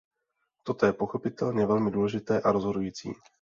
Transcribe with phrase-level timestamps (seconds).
[0.63, 3.13] To je pochopitelně velmi důležité a rozhodující.